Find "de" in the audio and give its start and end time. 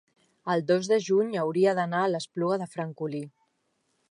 0.93-0.97, 2.63-2.71